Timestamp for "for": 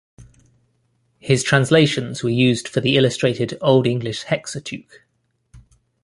2.67-2.81